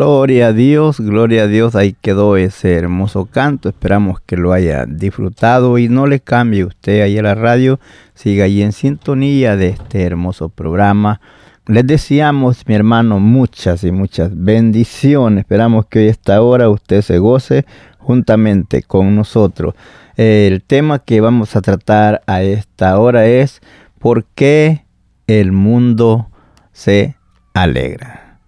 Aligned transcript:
Gloria 0.00 0.46
a 0.46 0.52
Dios, 0.54 0.98
gloria 0.98 1.42
a 1.42 1.46
Dios, 1.46 1.76
ahí 1.76 1.92
quedó 1.92 2.38
ese 2.38 2.74
hermoso 2.74 3.26
canto, 3.26 3.68
esperamos 3.68 4.18
que 4.22 4.38
lo 4.38 4.54
haya 4.54 4.86
disfrutado 4.86 5.76
y 5.76 5.90
no 5.90 6.06
le 6.06 6.20
cambie 6.20 6.64
usted 6.64 7.02
ahí 7.02 7.18
a 7.18 7.22
la 7.22 7.34
radio, 7.34 7.78
siga 8.14 8.44
ahí 8.46 8.62
en 8.62 8.72
sintonía 8.72 9.56
de 9.56 9.68
este 9.68 10.04
hermoso 10.04 10.48
programa. 10.48 11.20
Les 11.66 11.86
deseamos, 11.86 12.66
mi 12.66 12.76
hermano, 12.76 13.20
muchas 13.20 13.84
y 13.84 13.92
muchas 13.92 14.30
bendiciones, 14.34 15.40
esperamos 15.40 15.84
que 15.84 15.98
hoy 15.98 16.06
a 16.06 16.12
esta 16.12 16.40
hora 16.40 16.70
usted 16.70 17.02
se 17.02 17.18
goce 17.18 17.66
juntamente 17.98 18.82
con 18.82 19.14
nosotros. 19.14 19.74
El 20.16 20.62
tema 20.62 21.00
que 21.00 21.20
vamos 21.20 21.56
a 21.56 21.60
tratar 21.60 22.22
a 22.26 22.40
esta 22.40 22.98
hora 22.98 23.26
es 23.26 23.60
¿por 23.98 24.24
qué 24.34 24.86
el 25.26 25.52
mundo 25.52 26.30
se 26.72 27.16
alegra? 27.52 28.38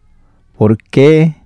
¿Por 0.56 0.78
qué 0.78 1.41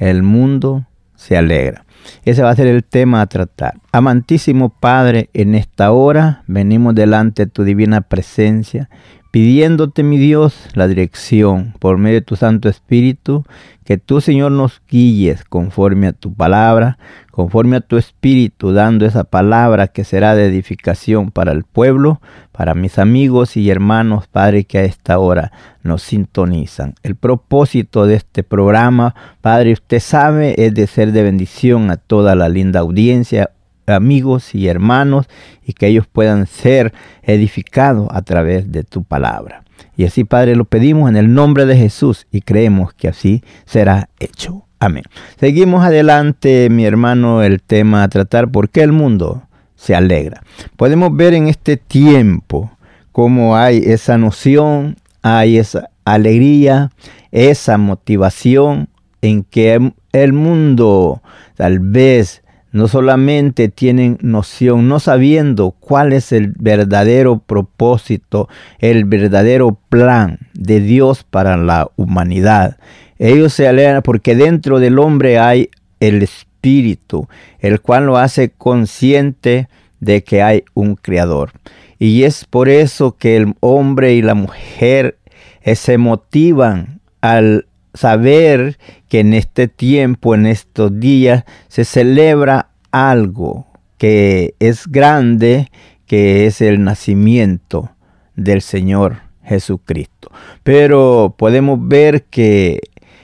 el 0.00 0.22
mundo 0.22 0.86
se 1.14 1.36
alegra? 1.36 1.84
Ese 2.24 2.42
va 2.42 2.50
a 2.50 2.56
ser 2.56 2.66
el 2.66 2.82
tema 2.84 3.20
a 3.20 3.26
tratar. 3.26 3.74
Amantísimo 3.92 4.70
Padre, 4.70 5.30
en 5.32 5.54
esta 5.54 5.92
hora 5.92 6.42
venimos 6.46 6.94
delante 6.94 7.44
de 7.44 7.50
tu 7.50 7.62
divina 7.64 8.00
presencia, 8.00 8.88
pidiéndote, 9.30 10.02
mi 10.02 10.18
Dios, 10.18 10.68
la 10.74 10.88
dirección 10.88 11.74
por 11.78 11.98
medio 11.98 12.16
de 12.16 12.26
tu 12.26 12.36
Santo 12.36 12.68
Espíritu, 12.68 13.44
que 13.84 13.98
tú, 13.98 14.20
Señor, 14.20 14.52
nos 14.52 14.82
guíes 14.88 15.44
conforme 15.44 16.08
a 16.08 16.12
tu 16.12 16.32
palabra, 16.34 16.98
conforme 17.30 17.76
a 17.76 17.80
tu 17.80 17.96
Espíritu, 17.96 18.72
dando 18.72 19.06
esa 19.06 19.24
palabra 19.24 19.88
que 19.88 20.04
será 20.04 20.34
de 20.34 20.46
edificación 20.46 21.30
para 21.30 21.52
el 21.52 21.64
pueblo, 21.64 22.20
para 22.52 22.74
mis 22.74 22.98
amigos 22.98 23.56
y 23.56 23.70
hermanos, 23.70 24.26
Padre, 24.26 24.64
que 24.64 24.78
a 24.78 24.84
esta 24.84 25.18
hora 25.18 25.52
nos 25.82 26.02
sintonizan. 26.02 26.94
El 27.02 27.16
propósito 27.16 28.06
de 28.06 28.16
este 28.16 28.42
programa, 28.42 29.14
Padre, 29.40 29.72
usted 29.72 30.00
sabe, 30.00 30.54
es 30.58 30.74
de 30.74 30.86
ser 30.86 31.12
de 31.12 31.22
bendición 31.22 31.90
a 31.90 31.96
toda 31.96 32.34
la 32.34 32.48
linda 32.48 32.80
audiencia, 32.80 33.50
amigos 33.92 34.54
y 34.54 34.68
hermanos, 34.68 35.26
y 35.64 35.72
que 35.72 35.86
ellos 35.88 36.06
puedan 36.06 36.46
ser 36.46 36.92
edificados 37.22 38.08
a 38.10 38.22
través 38.22 38.70
de 38.72 38.84
tu 38.84 39.04
palabra. 39.04 39.64
Y 39.96 40.04
así, 40.04 40.24
Padre, 40.24 40.56
lo 40.56 40.64
pedimos 40.64 41.10
en 41.10 41.16
el 41.16 41.32
nombre 41.34 41.66
de 41.66 41.76
Jesús 41.76 42.26
y 42.30 42.40
creemos 42.40 42.94
que 42.94 43.08
así 43.08 43.42
será 43.66 44.08
hecho. 44.18 44.64
Amén. 44.78 45.04
Seguimos 45.38 45.84
adelante, 45.84 46.70
mi 46.70 46.86
hermano, 46.86 47.42
el 47.42 47.60
tema 47.60 48.02
a 48.02 48.08
tratar, 48.08 48.50
¿por 48.50 48.70
qué 48.70 48.82
el 48.82 48.92
mundo 48.92 49.42
se 49.76 49.94
alegra? 49.94 50.42
Podemos 50.76 51.14
ver 51.14 51.34
en 51.34 51.48
este 51.48 51.76
tiempo 51.76 52.70
cómo 53.12 53.56
hay 53.56 53.82
esa 53.84 54.16
noción, 54.16 54.96
hay 55.20 55.58
esa 55.58 55.90
alegría, 56.06 56.90
esa 57.30 57.76
motivación 57.76 58.88
en 59.20 59.44
que 59.44 59.92
el 60.12 60.32
mundo 60.32 61.22
tal 61.56 61.78
vez 61.78 62.39
no 62.72 62.88
solamente 62.88 63.68
tienen 63.68 64.18
noción, 64.20 64.88
no 64.88 65.00
sabiendo 65.00 65.72
cuál 65.72 66.12
es 66.12 66.32
el 66.32 66.52
verdadero 66.58 67.38
propósito, 67.38 68.48
el 68.78 69.04
verdadero 69.04 69.78
plan 69.88 70.38
de 70.54 70.80
Dios 70.80 71.24
para 71.24 71.56
la 71.56 71.90
humanidad. 71.96 72.78
Ellos 73.18 73.52
se 73.52 73.68
alegran 73.68 74.02
porque 74.02 74.34
dentro 74.34 74.78
del 74.78 74.98
hombre 74.98 75.38
hay 75.38 75.70
el 75.98 76.22
espíritu, 76.22 77.28
el 77.58 77.80
cual 77.80 78.06
lo 78.06 78.16
hace 78.16 78.50
consciente 78.50 79.68
de 79.98 80.22
que 80.22 80.42
hay 80.42 80.64
un 80.74 80.96
creador. 80.96 81.52
Y 81.98 82.22
es 82.22 82.46
por 82.46 82.68
eso 82.68 83.16
que 83.16 83.36
el 83.36 83.54
hombre 83.60 84.14
y 84.14 84.22
la 84.22 84.34
mujer 84.34 85.18
eh, 85.62 85.74
se 85.74 85.98
motivan 85.98 87.00
al 87.20 87.66
saber 87.94 88.78
que 89.08 89.20
en 89.20 89.34
este 89.34 89.68
tiempo, 89.68 90.34
en 90.34 90.46
estos 90.46 90.98
días, 90.98 91.44
se 91.68 91.84
celebra 91.84 92.70
algo 92.90 93.66
que 93.98 94.54
es 94.58 94.86
grande, 94.86 95.70
que 96.06 96.46
es 96.46 96.60
el 96.60 96.82
nacimiento 96.82 97.90
del 98.34 98.62
Señor 98.62 99.18
Jesucristo. 99.44 100.30
Pero 100.62 101.34
podemos 101.36 101.78
ver 101.86 102.24
que 102.24 102.80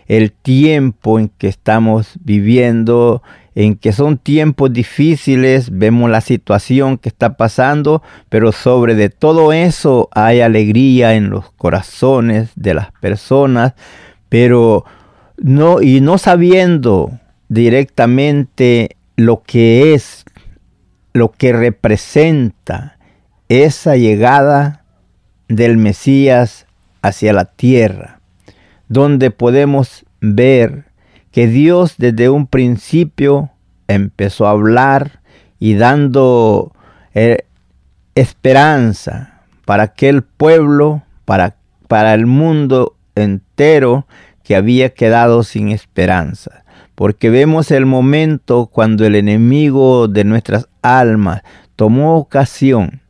el 0.07 0.33
tiempo 0.33 1.19
en 1.19 1.29
que 1.29 1.49
estamos 1.49 2.13
viviendo, 2.23 3.23
en 3.55 3.77
que 3.77 3.93
son 3.93 4.19
tiempos 4.19 4.73
difíciles, 4.73 5.71
vemos 5.73 6.11
la 6.11 6.21
situación 6.21 6.99
que 6.99 7.09
está 7.09 7.37
pasando, 7.37 8.03
pero 8.29 8.53
sobre 8.53 8.95
de 8.95 9.09
todo 9.09 9.53
eso 9.53 10.09
hay 10.13 10.41
alegría 10.41 11.15
en 11.15 11.31
los 11.31 11.51
corazones 11.53 12.51
de 12.55 12.75
las 12.75 12.93
personas, 13.01 13.75
pero 14.39 14.85
no 15.39 15.81
y 15.81 16.03
no 16.03 16.19
sabiendo 16.19 17.19
directamente 17.49 18.99
lo 19.17 19.43
que 19.43 19.95
es, 19.95 20.27
lo 21.15 21.33
que 21.33 21.55
representa 21.55 22.99
esa 23.49 23.97
llegada 23.97 24.85
del 25.49 25.79
Mesías 25.79 26.67
hacia 27.01 27.33
la 27.33 27.47
tierra, 27.47 28.21
donde 28.89 29.31
podemos 29.31 30.05
ver 30.21 30.85
que 31.31 31.47
Dios 31.47 31.95
desde 31.97 32.29
un 32.29 32.47
principio 32.47 33.53
empezó 33.89 34.47
a 34.47 34.51
hablar 34.51 35.21
y 35.59 35.77
dando 35.77 36.75
eh, 37.15 37.47
esperanza 38.15 39.41
para 39.65 39.85
aquel 39.85 40.21
pueblo, 40.25 41.05
para, 41.25 41.57
para 41.89 42.13
el 42.13 42.27
mundo 42.27 42.97
entero 43.15 44.07
que 44.47 44.55
había 44.55 44.91
quedado 44.91 45.43
sin 45.43 45.71
esperanza. 45.71 46.65
Porque 46.95 47.31
vemos 47.31 47.73
el 47.73 47.85
momento 47.85 48.67
cuando 48.67 49.05
el 49.05 49.17
enemigo 49.17 50.07
de 50.07 50.23
nuestras 50.23 50.69
almas 50.83 51.43
tomó 51.75 52.17
ocasión 52.17 53.03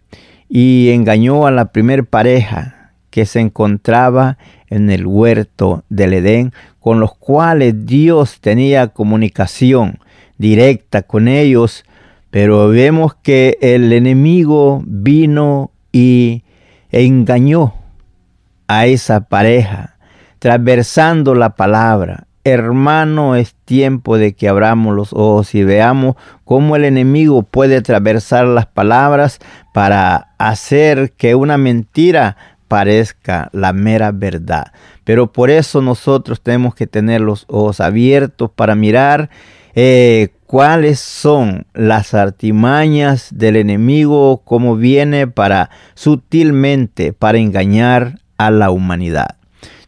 y 0.48 0.88
engañó 0.90 1.46
a 1.46 1.50
la 1.50 1.72
primer 1.72 2.06
pareja 2.06 2.92
que 3.10 3.26
se 3.26 3.40
encontraba 3.40 4.38
en 4.68 4.90
el 4.90 5.06
huerto 5.06 5.84
del 5.90 6.14
Edén, 6.14 6.52
con 6.80 7.00
los 7.00 7.14
cuales 7.14 7.86
Dios 7.86 8.40
tenía 8.40 8.88
comunicación 8.88 9.98
directa 10.38 11.02
con 11.02 11.28
ellos, 11.28 11.84
pero 12.30 12.68
vemos 12.68 13.14
que 13.14 13.58
el 13.60 13.92
enemigo 13.92 14.82
vino 14.86 15.70
y 15.92 16.44
engañó 16.90 17.74
a 18.68 18.86
esa 18.86 19.20
pareja, 19.20 19.95
transversando 20.46 21.34
la 21.34 21.56
palabra. 21.56 22.28
Hermano, 22.44 23.34
es 23.34 23.56
tiempo 23.64 24.16
de 24.16 24.34
que 24.36 24.48
abramos 24.48 24.94
los 24.94 25.12
ojos 25.12 25.56
y 25.56 25.64
veamos 25.64 26.14
cómo 26.44 26.76
el 26.76 26.84
enemigo 26.84 27.42
puede 27.42 27.78
atravesar 27.78 28.46
las 28.46 28.66
palabras 28.66 29.40
para 29.74 30.28
hacer 30.38 31.10
que 31.16 31.34
una 31.34 31.58
mentira 31.58 32.36
parezca 32.68 33.50
la 33.52 33.72
mera 33.72 34.12
verdad. 34.12 34.66
Pero 35.02 35.32
por 35.32 35.50
eso 35.50 35.82
nosotros 35.82 36.40
tenemos 36.40 36.76
que 36.76 36.86
tener 36.86 37.22
los 37.22 37.44
ojos 37.48 37.80
abiertos 37.80 38.48
para 38.48 38.76
mirar 38.76 39.30
eh, 39.74 40.28
cuáles 40.46 41.00
son 41.00 41.66
las 41.74 42.14
artimañas 42.14 43.30
del 43.32 43.56
enemigo, 43.56 44.42
cómo 44.44 44.76
viene 44.76 45.26
para 45.26 45.70
sutilmente 45.96 47.12
para 47.12 47.38
engañar 47.38 48.20
a 48.38 48.52
la 48.52 48.70
humanidad. 48.70 49.38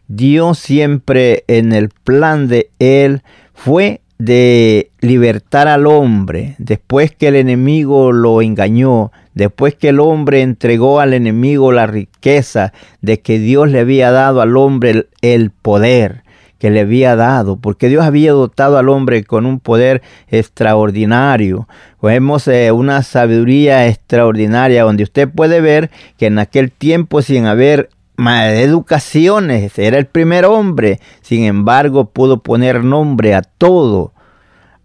Dios 0.09 0.57
siempre 0.57 1.43
en 1.47 1.71
el 1.71 1.89
plan 1.89 2.47
de 2.47 2.71
Él 2.79 3.21
fue 3.53 4.01
de 4.17 4.89
libertar 5.01 5.67
al 5.67 5.85
hombre 5.85 6.55
después 6.57 7.11
que 7.15 7.27
el 7.27 7.35
enemigo 7.35 8.11
lo 8.11 8.41
engañó, 8.41 9.11
después 9.35 9.75
que 9.75 9.89
el 9.89 9.99
hombre 9.99 10.41
entregó 10.41 10.99
al 10.99 11.13
enemigo 11.13 11.71
la 11.71 11.85
riqueza 11.85 12.73
de 13.01 13.21
que 13.21 13.37
Dios 13.37 13.69
le 13.69 13.81
había 13.81 14.11
dado 14.11 14.41
al 14.41 14.57
hombre 14.57 15.05
el, 15.21 15.51
poder 15.51 16.23
que 16.57 16.71
le 16.71 16.79
había 16.79 17.15
dado, 17.15 17.57
porque 17.57 17.87
Dios 17.87 18.03
había 18.03 18.31
dotado 18.31 18.79
al 18.79 18.89
hombre 18.89 19.23
con 19.23 19.45
un 19.45 19.59
poder 19.59 20.01
extraordinario. 20.27 21.69
Vemos 22.01 22.47
eh, 22.47 22.71
una 22.71 23.03
sabiduría 23.03 23.87
extraordinaria 23.87 24.83
donde 24.83 25.03
usted 25.03 25.29
puede 25.29 25.61
ver 25.61 25.91
que 26.17 26.25
en 26.25 26.39
aquel 26.39 26.71
tiempo 26.71 27.21
sin 27.21 27.45
haber 27.45 27.89
educaciones, 28.27 29.77
era 29.79 29.97
el 29.97 30.05
primer 30.05 30.45
hombre, 30.45 30.99
sin 31.21 31.43
embargo 31.43 32.09
pudo 32.11 32.43
poner 32.43 32.83
nombre 32.83 33.35
a 33.35 33.41
todo 33.41 34.13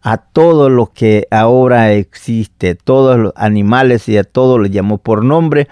a 0.04 0.18
todo 0.18 0.68
lo 0.68 0.92
que 0.92 1.26
ahora 1.30 1.92
existe, 1.92 2.74
todos 2.74 3.18
los 3.18 3.32
animales 3.36 4.06
y 4.06 4.18
a 4.18 4.24
todo 4.24 4.58
le 4.58 4.68
llamó 4.68 4.98
por 4.98 5.24
nombre 5.24 5.66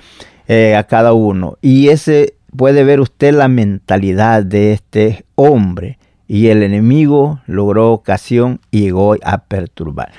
eh, 0.48 0.74
a 0.74 0.84
cada 0.84 1.12
uno. 1.12 1.58
Y 1.60 1.88
ese 1.88 2.34
puede 2.56 2.82
ver 2.82 3.00
usted 3.00 3.34
la 3.34 3.48
mentalidad 3.48 4.42
de 4.42 4.72
este 4.72 5.26
hombre. 5.34 5.98
Y 6.26 6.48
el 6.48 6.62
enemigo 6.62 7.40
logró 7.46 7.92
ocasión 7.92 8.60
y 8.70 8.80
llegó 8.80 9.16
a 9.22 9.44
perturbar. 9.44 10.12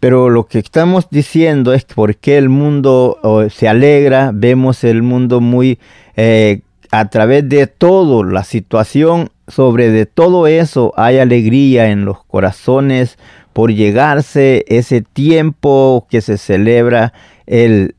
Pero 0.00 0.30
lo 0.30 0.46
que 0.46 0.58
estamos 0.58 1.08
diciendo 1.08 1.72
es 1.72 1.84
por 1.84 2.16
qué 2.16 2.36
el 2.38 2.48
mundo 2.48 3.18
se 3.50 3.68
alegra, 3.68 4.32
vemos 4.34 4.82
el 4.82 5.02
mundo 5.02 5.40
muy 5.40 5.78
eh, 6.16 6.62
a 7.00 7.10
través 7.10 7.48
de 7.48 7.66
todo, 7.66 8.22
la 8.22 8.44
situación, 8.44 9.30
sobre 9.48 9.90
de 9.90 10.06
todo 10.06 10.46
eso 10.46 10.92
hay 10.96 11.18
alegría 11.18 11.90
en 11.90 12.04
los 12.04 12.22
corazones 12.22 13.18
por 13.52 13.72
llegarse 13.72 14.64
ese 14.68 15.02
tiempo 15.02 16.06
que 16.08 16.20
se 16.20 16.38
celebra 16.38 17.12
el, 17.46 17.96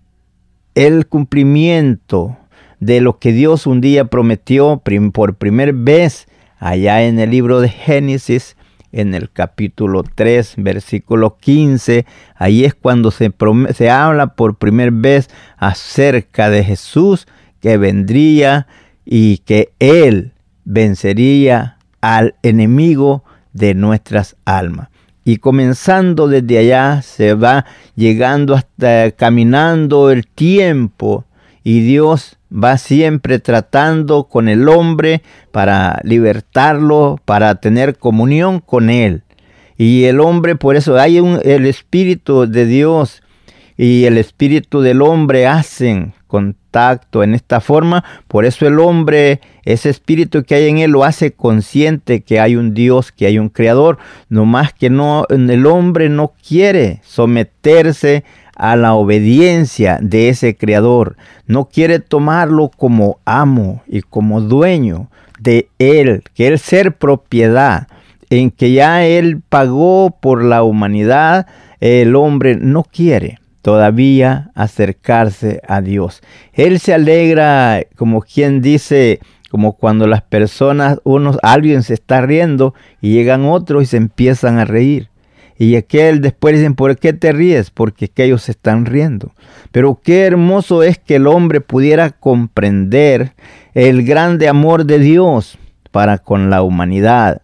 el 0.75 1.07
cumplimiento 1.07 2.37
de 2.79 3.01
lo 3.01 3.19
que 3.19 3.33
Dios 3.33 3.67
un 3.67 3.81
día 3.81 4.05
prometió 4.05 4.81
por 5.11 5.35
primera 5.35 5.73
vez 5.75 6.27
allá 6.57 7.03
en 7.03 7.19
el 7.19 7.31
libro 7.31 7.59
de 7.59 7.67
Génesis, 7.67 8.55
en 8.93 9.13
el 9.13 9.29
capítulo 9.29 10.03
3, 10.03 10.53
versículo 10.57 11.35
15. 11.35 12.05
Ahí 12.35 12.63
es 12.63 12.73
cuando 12.73 13.11
se, 13.11 13.33
se 13.73 13.89
habla 13.89 14.35
por 14.35 14.55
primera 14.55 14.91
vez 14.93 15.29
acerca 15.57 16.49
de 16.49 16.63
Jesús 16.63 17.27
que 17.59 17.77
vendría 17.77 18.67
y 19.05 19.37
que 19.39 19.73
Él 19.79 20.33
vencería 20.63 21.77
al 22.01 22.35
enemigo 22.41 23.23
de 23.53 23.73
nuestras 23.73 24.35
almas 24.45 24.89
y 25.27 25.37
comenzando 25.37 26.27
desde 26.27 26.59
allá 26.59 27.01
se 27.01 27.33
va 27.33 27.65
llegando 27.95 28.53
hasta 28.53 29.11
caminando 29.11 30.11
el 30.11 30.27
tiempo 30.27 31.25
y 31.63 31.81
Dios 31.81 32.37
va 32.53 32.77
siempre 32.77 33.39
tratando 33.39 34.25
con 34.25 34.47
el 34.47 34.69
hombre 34.69 35.23
para 35.51 35.99
libertarlo, 36.03 37.19
para 37.25 37.55
tener 37.55 37.97
comunión 37.97 38.59
con 38.59 38.91
él. 38.91 39.23
Y 39.77 40.05
el 40.05 40.19
hombre, 40.19 40.55
por 40.55 40.75
eso 40.75 40.97
hay 40.97 41.19
un, 41.19 41.39
el 41.43 41.65
Espíritu 41.65 42.45
de 42.45 42.67
Dios 42.67 43.23
y 43.77 44.05
el 44.05 44.17
Espíritu 44.17 44.81
del 44.81 45.01
hombre 45.01 45.47
hacen 45.47 46.13
contacto 46.27 47.23
en 47.23 47.33
esta 47.33 47.61
forma. 47.61 48.03
Por 48.27 48.45
eso 48.45 48.67
el 48.67 48.79
hombre, 48.79 49.41
ese 49.63 49.89
espíritu 49.89 50.43
que 50.43 50.55
hay 50.55 50.67
en 50.67 50.79
él, 50.79 50.91
lo 50.91 51.03
hace 51.03 51.31
consciente 51.31 52.21
que 52.21 52.39
hay 52.39 52.55
un 52.55 52.73
Dios, 52.73 53.11
que 53.11 53.25
hay 53.25 53.39
un 53.39 53.49
creador. 53.49 53.97
No 54.29 54.45
más 54.45 54.73
que 54.73 54.89
no, 54.89 55.25
el 55.29 55.65
hombre 55.65 56.09
no 56.09 56.33
quiere 56.45 57.01
someterse 57.03 58.23
a 58.55 58.75
la 58.75 58.93
obediencia 58.93 59.97
de 60.01 60.29
ese 60.29 60.55
creador. 60.55 61.17
No 61.47 61.65
quiere 61.65 61.99
tomarlo 61.99 62.69
como 62.69 63.19
amo 63.25 63.81
y 63.87 64.01
como 64.01 64.41
dueño 64.41 65.09
de 65.39 65.69
él, 65.79 66.23
que 66.33 66.47
él 66.47 66.59
ser 66.59 66.97
propiedad, 66.97 67.87
en 68.29 68.51
que 68.51 68.71
ya 68.71 69.05
él 69.05 69.41
pagó 69.47 70.17
por 70.21 70.43
la 70.43 70.63
humanidad, 70.63 71.47
el 71.79 72.15
hombre 72.15 72.55
no 72.55 72.83
quiere 72.83 73.39
todavía 73.65 74.51
acercarse 74.53 75.59
a 75.67 75.81
Dios. 75.81 76.21
Él 76.53 76.79
se 76.79 76.93
alegra, 76.93 77.81
como 77.95 78.21
quien 78.21 78.61
dice, 78.61 79.19
como 79.49 79.75
cuando 79.75 80.05
las 80.05 80.21
personas, 80.21 80.99
unos, 81.03 81.39
alguien 81.41 81.81
se 81.81 81.95
está 81.95 82.21
riendo 82.21 82.75
y 83.01 83.13
llegan 83.13 83.45
otros 83.45 83.81
y 83.81 83.85
se 83.87 83.97
empiezan 83.97 84.59
a 84.59 84.65
reír. 84.65 85.09
Y 85.57 85.77
aquel 85.77 86.21
después 86.21 86.53
dicen, 86.53 86.75
¿por 86.75 86.95
qué 86.99 87.13
te 87.13 87.31
ríes? 87.31 87.71
Porque 87.71 88.11
ellos 88.17 88.43
se 88.43 88.51
están 88.51 88.85
riendo. 88.85 89.31
Pero 89.71 89.99
qué 90.03 90.25
hermoso 90.25 90.83
es 90.83 90.99
que 90.99 91.15
el 91.15 91.25
hombre 91.25 91.59
pudiera 91.59 92.11
comprender 92.11 93.33
el 93.73 94.05
grande 94.05 94.47
amor 94.47 94.85
de 94.85 94.99
Dios 94.99 95.57
para 95.89 96.19
con 96.19 96.51
la 96.51 96.61
humanidad, 96.61 97.41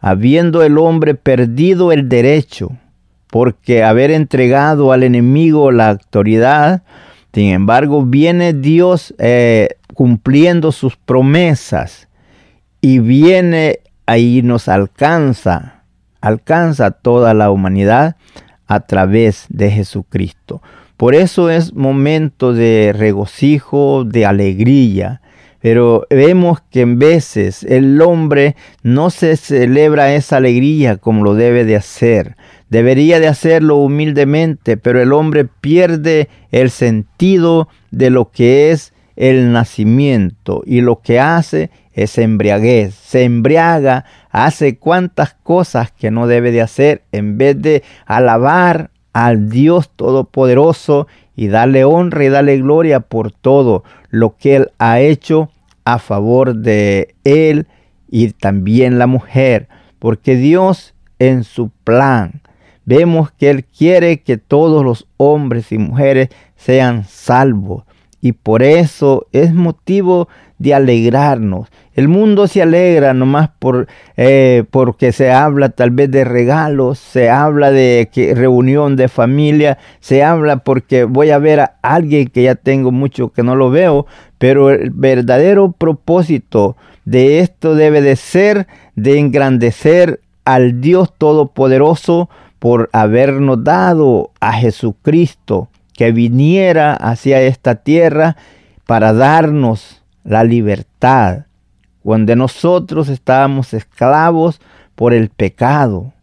habiendo 0.00 0.62
el 0.62 0.78
hombre 0.78 1.16
perdido 1.16 1.90
el 1.90 2.08
derecho 2.08 2.70
porque 3.34 3.82
haber 3.82 4.12
entregado 4.12 4.92
al 4.92 5.02
enemigo 5.02 5.72
la 5.72 5.88
autoridad, 5.88 6.84
sin 7.32 7.46
embargo, 7.50 8.04
viene 8.04 8.52
Dios 8.52 9.12
eh, 9.18 9.70
cumpliendo 9.92 10.70
sus 10.70 10.94
promesas 10.96 12.06
y 12.80 13.00
viene 13.00 13.80
ahí 14.06 14.42
nos 14.42 14.68
alcanza, 14.68 15.82
alcanza 16.20 16.92
toda 16.92 17.34
la 17.34 17.50
humanidad 17.50 18.14
a 18.68 18.86
través 18.86 19.46
de 19.48 19.68
Jesucristo. 19.72 20.62
Por 20.96 21.16
eso 21.16 21.50
es 21.50 21.74
momento 21.74 22.52
de 22.52 22.94
regocijo, 22.96 24.04
de 24.04 24.26
alegría. 24.26 25.22
Pero 25.60 26.06
vemos 26.10 26.60
que 26.70 26.82
en 26.82 26.98
veces 26.98 27.62
el 27.62 28.00
hombre 28.02 28.54
no 28.82 29.08
se 29.08 29.34
celebra 29.36 30.14
esa 30.14 30.36
alegría 30.36 30.98
como 30.98 31.24
lo 31.24 31.34
debe 31.34 31.64
de 31.64 31.74
hacer. 31.74 32.36
Debería 32.74 33.20
de 33.20 33.28
hacerlo 33.28 33.76
humildemente, 33.76 34.76
pero 34.76 35.00
el 35.00 35.12
hombre 35.12 35.44
pierde 35.44 36.28
el 36.50 36.70
sentido 36.70 37.68
de 37.92 38.10
lo 38.10 38.32
que 38.32 38.72
es 38.72 38.92
el 39.14 39.52
nacimiento 39.52 40.60
y 40.66 40.80
lo 40.80 41.00
que 41.00 41.20
hace 41.20 41.70
es 41.92 42.18
embriaguez. 42.18 42.96
Se 42.96 43.22
embriaga, 43.22 44.06
hace 44.28 44.76
cuantas 44.76 45.36
cosas 45.44 45.92
que 45.92 46.10
no 46.10 46.26
debe 46.26 46.50
de 46.50 46.62
hacer 46.62 47.04
en 47.12 47.38
vez 47.38 47.62
de 47.62 47.84
alabar 48.06 48.90
al 49.12 49.50
Dios 49.50 49.90
Todopoderoso 49.94 51.06
y 51.36 51.46
dale 51.46 51.84
honra 51.84 52.24
y 52.24 52.28
dale 52.28 52.56
gloria 52.56 52.98
por 52.98 53.30
todo 53.30 53.84
lo 54.10 54.36
que 54.36 54.56
Él 54.56 54.70
ha 54.78 54.98
hecho 54.98 55.48
a 55.84 56.00
favor 56.00 56.56
de 56.56 57.14
Él 57.22 57.68
y 58.10 58.32
también 58.32 58.98
la 58.98 59.06
mujer, 59.06 59.68
porque 60.00 60.34
Dios 60.34 60.96
en 61.20 61.44
su 61.44 61.70
plan 61.84 62.40
vemos 62.84 63.30
que 63.32 63.50
Él 63.50 63.64
quiere 63.64 64.20
que 64.20 64.36
todos 64.36 64.84
los 64.84 65.06
hombres 65.16 65.72
y 65.72 65.78
mujeres 65.78 66.28
sean 66.56 67.04
salvos 67.04 67.84
y 68.24 68.32
por 68.32 68.62
eso 68.62 69.26
es 69.32 69.52
motivo 69.52 70.28
de 70.58 70.72
alegrarnos. 70.72 71.68
El 71.94 72.08
mundo 72.08 72.46
se 72.46 72.62
alegra 72.62 73.12
nomás 73.12 73.50
por, 73.58 73.86
eh, 74.16 74.64
porque 74.70 75.12
se 75.12 75.30
habla 75.30 75.68
tal 75.68 75.90
vez 75.90 76.10
de 76.10 76.24
regalos, 76.24 76.98
se 76.98 77.28
habla 77.28 77.70
de 77.70 78.08
que, 78.10 78.34
reunión 78.34 78.96
de 78.96 79.08
familia, 79.08 79.76
se 80.00 80.24
habla 80.24 80.56
porque 80.56 81.04
voy 81.04 81.32
a 81.32 81.38
ver 81.38 81.60
a 81.60 81.74
alguien 81.82 82.28
que 82.28 82.44
ya 82.44 82.54
tengo 82.54 82.92
mucho 82.92 83.28
que 83.28 83.42
no 83.42 83.56
lo 83.56 83.68
veo, 83.68 84.06
pero 84.38 84.70
el 84.70 84.88
verdadero 84.88 85.72
propósito 85.72 86.78
de 87.04 87.40
esto 87.40 87.74
debe 87.74 88.00
de 88.00 88.16
ser 88.16 88.66
de 88.96 89.18
engrandecer 89.18 90.20
al 90.46 90.80
Dios 90.80 91.12
Todopoderoso 91.18 92.30
por 92.64 92.88
habernos 92.94 93.62
dado 93.62 94.30
a 94.40 94.54
Jesucristo 94.54 95.68
que 95.92 96.12
viniera 96.12 96.94
hacia 96.94 97.42
esta 97.42 97.74
tierra 97.74 98.38
para 98.86 99.12
darnos 99.12 100.02
la 100.24 100.44
libertad, 100.44 101.44
cuando 102.02 102.34
nosotros 102.34 103.10
estábamos 103.10 103.74
esclavos 103.74 104.62
por 104.94 105.12
el 105.12 105.28
pecado. 105.28 106.14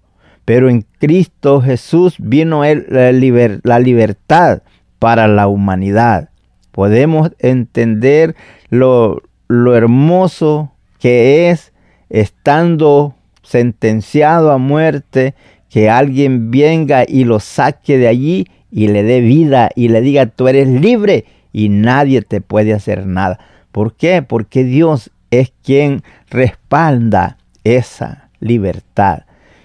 Pero 0.44 0.68
en 0.68 0.84
Cristo 0.98 1.62
Jesús 1.62 2.16
vino 2.18 2.64
la, 2.64 3.12
la 3.12 3.80
libertad 3.80 4.64
para 4.98 5.28
la 5.28 5.48
humanidad. 5.48 6.30
Podemos 6.72 7.34
entender 7.38 8.36
lo, 8.72 9.22
lo 9.48 9.76
hermoso 9.76 10.72
que 10.98 11.52
es 11.52 11.72
estando 12.10 13.14
sentenciado 13.44 14.52
a 14.52 14.58
muerte, 14.58 15.36
que 15.72 15.90
alguien 15.90 16.52
venga 16.52 17.06
y 17.08 17.24
lo 17.24 17.40
saque 17.40 17.98
de 17.98 18.10
allí 18.10 18.46
y 18.70 18.90
le 18.90 19.04
dé 19.04 19.22
vida 19.22 19.70
y 19.74 19.88
le 19.88 20.02
diga, 20.02 20.26
tú 20.26 20.50
eres 20.50 20.68
libre 20.68 21.26
y 21.54 21.70
nadie 21.70 22.22
te 22.22 22.42
puede 22.42 22.74
hacer 22.74 23.08
nada. 23.08 23.40
¿Por 23.72 23.94
qué? 23.94 24.22
Porque 24.22 24.66
Dios 24.66 25.12
es 25.32 25.54
quien 25.64 26.04
respalda 26.30 27.38
esa 27.64 28.30
libertad. 28.42 29.24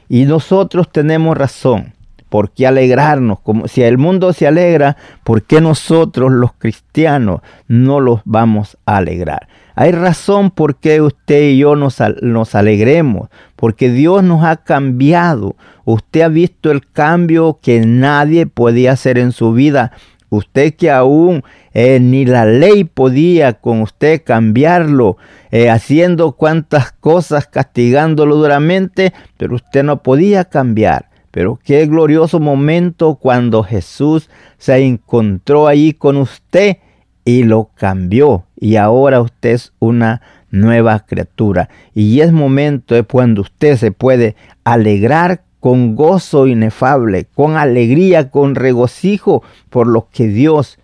Y 0.08 0.26
nosotros 0.26 0.92
tenemos 0.92 1.36
razón. 1.36 1.92
¿Por 2.28 2.50
qué 2.50 2.66
alegrarnos? 2.66 3.40
Como 3.40 3.66
si 3.66 3.82
el 3.82 3.98
mundo 3.98 4.32
se 4.32 4.46
alegra, 4.46 4.96
¿por 5.24 5.42
qué 5.42 5.60
nosotros 5.60 6.30
los 6.30 6.52
cristianos 6.52 7.40
no 7.66 7.98
los 8.00 8.20
vamos 8.24 8.76
a 8.86 8.98
alegrar? 8.98 9.48
Hay 9.74 9.92
razón 9.92 10.50
por 10.50 10.76
qué 10.76 11.00
usted 11.00 11.50
y 11.50 11.58
yo 11.58 11.76
nos, 11.76 11.98
nos 12.22 12.54
alegremos, 12.54 13.28
porque 13.56 13.90
Dios 13.90 14.22
nos 14.22 14.44
ha 14.44 14.56
cambiado. 14.56 15.54
Usted 15.86 16.22
ha 16.22 16.28
visto 16.28 16.72
el 16.72 16.84
cambio 16.84 17.60
que 17.62 17.86
nadie 17.86 18.46
podía 18.46 18.90
hacer 18.90 19.18
en 19.18 19.30
su 19.30 19.52
vida. 19.52 19.92
Usted 20.30 20.74
que 20.74 20.90
aún 20.90 21.44
eh, 21.72 22.00
ni 22.00 22.24
la 22.26 22.44
ley 22.44 22.82
podía 22.82 23.52
con 23.52 23.82
usted 23.82 24.22
cambiarlo, 24.24 25.16
eh, 25.52 25.70
haciendo 25.70 26.32
cuantas 26.32 26.90
cosas, 26.90 27.46
castigándolo 27.46 28.34
duramente, 28.34 29.12
pero 29.36 29.54
usted 29.54 29.84
no 29.84 30.02
podía 30.02 30.46
cambiar. 30.46 31.08
Pero 31.30 31.60
qué 31.62 31.86
glorioso 31.86 32.40
momento 32.40 33.14
cuando 33.14 33.62
Jesús 33.62 34.28
se 34.58 34.78
encontró 34.78 35.68
ahí 35.68 35.92
con 35.92 36.16
usted 36.16 36.78
y 37.24 37.44
lo 37.44 37.70
cambió. 37.76 38.46
Y 38.58 38.74
ahora 38.74 39.20
usted 39.20 39.50
es 39.50 39.72
una 39.78 40.20
nueva 40.50 41.06
criatura. 41.06 41.68
Y 41.94 42.22
es 42.22 42.32
momento 42.32 42.96
de 42.96 43.04
cuando 43.04 43.42
usted 43.42 43.76
se 43.76 43.92
puede 43.92 44.34
alegrar 44.64 45.42
con 45.66 45.96
gozo 45.96 46.46
inefable, 46.46 47.26
con 47.34 47.56
alegría, 47.56 48.30
con 48.30 48.54
regocijo 48.54 49.42
por 49.68 49.88
lo 49.88 50.06
que 50.12 50.28
Dios 50.28 50.78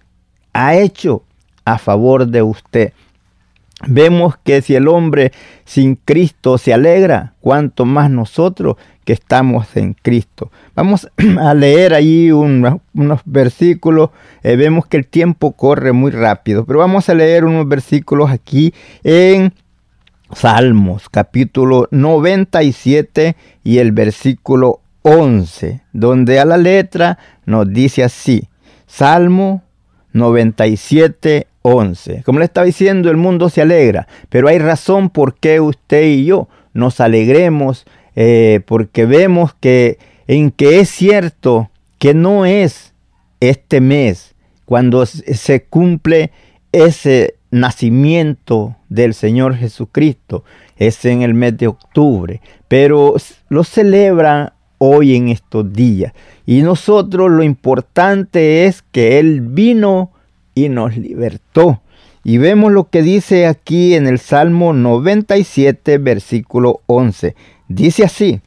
ha 0.54 0.74
hecho 0.74 1.22
a 1.64 1.78
favor 1.78 2.26
de 2.26 2.42
usted. 2.42 2.92
Vemos 3.86 4.34
que 4.42 4.60
si 4.60 4.74
el 4.74 4.88
hombre 4.88 5.30
sin 5.64 5.94
Cristo 5.94 6.58
se 6.58 6.74
alegra, 6.74 7.34
cuanto 7.38 7.84
más 7.84 8.10
nosotros 8.10 8.74
que 9.04 9.12
estamos 9.12 9.76
en 9.76 9.94
Cristo. 9.94 10.50
Vamos 10.74 11.08
a 11.40 11.54
leer 11.54 11.94
ahí 11.94 12.32
unos 12.32 13.20
versículos. 13.24 14.10
Eh, 14.42 14.56
vemos 14.56 14.86
que 14.86 14.96
el 14.96 15.06
tiempo 15.06 15.52
corre 15.52 15.92
muy 15.92 16.10
rápido, 16.10 16.64
pero 16.64 16.80
vamos 16.80 17.08
a 17.08 17.14
leer 17.14 17.44
unos 17.44 17.68
versículos 17.68 18.32
aquí 18.32 18.74
en 19.04 19.54
Salmos, 20.34 21.08
capítulo 21.08 21.88
97 21.90 23.36
y 23.64 23.78
el 23.78 23.92
versículo 23.92 24.80
11, 25.02 25.82
donde 25.92 26.40
a 26.40 26.44
la 26.44 26.56
letra 26.56 27.18
nos 27.44 27.70
dice 27.72 28.02
así. 28.02 28.48
Salmo 28.86 29.62
97, 30.12 31.46
11. 31.62 32.22
Como 32.24 32.38
le 32.38 32.46
estaba 32.46 32.64
diciendo, 32.64 33.10
el 33.10 33.16
mundo 33.16 33.48
se 33.50 33.62
alegra, 33.62 34.08
pero 34.28 34.48
hay 34.48 34.58
razón 34.58 35.10
por 35.10 35.34
qué 35.36 35.60
usted 35.60 36.04
y 36.04 36.24
yo 36.24 36.48
nos 36.72 37.00
alegremos, 37.00 37.84
eh, 38.16 38.60
porque 38.66 39.06
vemos 39.06 39.54
que 39.54 39.98
en 40.26 40.50
que 40.50 40.80
es 40.80 40.88
cierto 40.88 41.70
que 41.98 42.14
no 42.14 42.46
es 42.46 42.94
este 43.40 43.80
mes 43.80 44.34
cuando 44.64 45.04
se 45.06 45.64
cumple 45.64 46.30
ese 46.72 47.34
nacimiento 47.52 48.75
del 48.88 49.14
Señor 49.14 49.54
Jesucristo, 49.54 50.42
es 50.76 51.04
en 51.04 51.23
el 51.23 51.35
mes 51.35 51.56
de 51.56 51.68
octubre, 51.68 52.40
pero 52.66 53.14
lo 53.49 53.62
celebran 53.62 54.52
hoy 54.78 55.14
en 55.14 55.28
estos 55.28 55.73
días. 55.73 56.12
Y 56.44 56.62
nosotros 56.62 57.30
lo 57.30 57.44
importante 57.44 58.66
es 58.66 58.82
que 58.82 59.21
Él 59.21 59.40
vino 59.42 60.11
y 60.54 60.68
nos 60.68 60.97
libertó. 60.97 61.82
Y 62.25 62.38
vemos 62.38 62.73
lo 62.73 62.88
que 62.88 63.02
dice 63.02 63.47
aquí 63.47 63.94
en 63.94 64.06
el 64.06 64.18
Salmo 64.18 64.73
97, 64.73 65.99
versículo 65.99 66.80
11. 66.87 67.37
Dice 67.68 68.04
así, 68.04 68.40